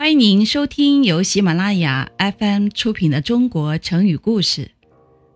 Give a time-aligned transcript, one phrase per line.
[0.00, 4.62] 欢迎您收听由喜马拉雅 FM 出品的《中国成语故事》，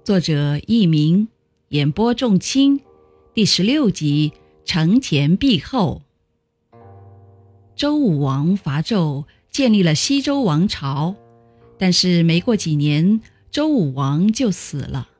[0.03, 1.29] 作者佚名，
[1.69, 2.81] 演播仲卿，
[3.35, 4.33] 第十六集
[4.65, 6.01] 《承前避后》。
[7.77, 11.15] 周武王伐纣，建立了西周王朝，
[11.77, 13.21] 但是没过几年，
[13.51, 15.11] 周武王就死了，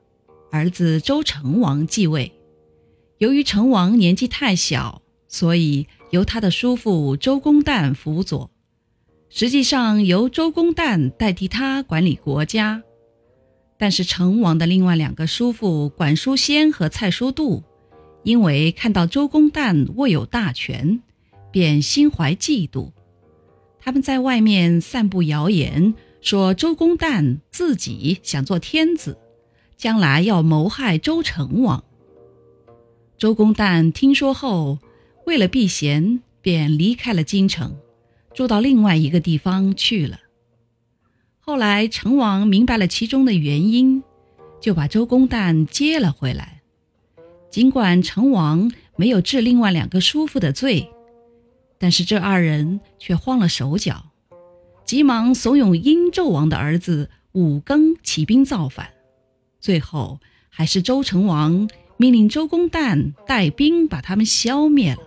[0.49, 2.31] 儿子周成王继位。
[3.19, 8.49] 由于成王年纪太小，所以由他的叔父周公旦辅佐。
[9.37, 12.81] 实际上由周公旦代替他管理国家，
[13.77, 17.61] 但是成王的另外两个叔父管叔先和蔡叔度，
[18.23, 21.01] 因为看到周公旦握有大权，
[21.51, 22.93] 便心怀嫉妒。
[23.81, 29.17] 他们在外面散布谣言，说周公旦自己想做天子，
[29.75, 31.83] 将来要谋害周成王。
[33.17, 34.79] 周公旦听说后，
[35.25, 37.75] 为了避嫌，便离开了京城。
[38.35, 40.19] 住到另外一个地方去了。
[41.39, 44.03] 后来成王明白了其中的原因，
[44.59, 46.61] 就把周公旦接了回来。
[47.49, 50.89] 尽管成王没有治另外两个叔父的罪，
[51.79, 54.11] 但是这二人却慌了手脚，
[54.83, 58.89] 急忙怂恿殷纣王的儿子武庚起兵造反。
[59.61, 60.19] 最后
[60.49, 65.01] 还是周成王命令周公旦带兵把他们消灭了。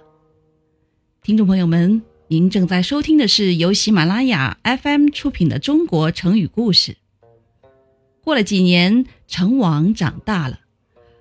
[1.22, 2.02] 听众朋友们。
[2.30, 6.92] 您正在收听的是由喜马拉雅 FM 出品的《中国成语故事》。
[8.22, 10.60] 过了几年，成王长大了，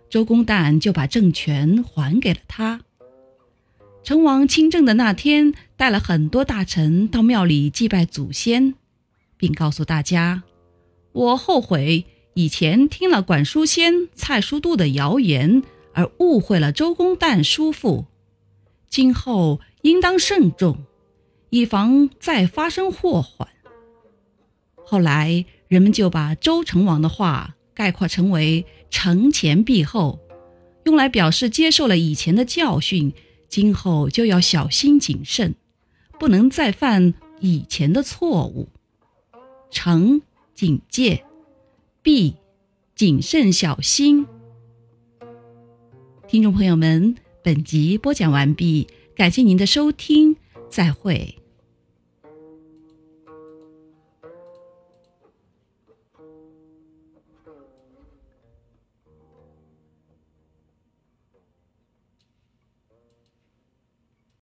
[0.09, 2.81] 周公旦就把政权还给了他。
[4.03, 8.75] 成王亲政的那天，带了很多大臣到庙里祭拜祖先，
[9.37, 10.43] 并告诉大家
[11.13, 15.63] ：“我后悔以前听了管叔先、蔡叔度的谣言，
[15.93, 18.07] 而误会了周公旦叔父，
[18.89, 20.79] 今后应当慎重。”
[21.49, 23.47] 以防再发生祸患。
[24.75, 30.19] 后来人们就把周成王的话概括成为“承前避后”，
[30.85, 33.13] 用来表示接受了以前的教训，
[33.49, 35.55] 今后就要小心谨慎，
[36.17, 38.69] 不能再犯以前的错误。
[39.69, 40.21] 承
[40.53, 41.25] 警戒，
[42.01, 42.35] 避
[42.95, 44.25] 谨慎小心。
[46.27, 50.37] 听众朋友们，本集播讲完毕，感谢您的收听。
[50.69, 51.35] 再会。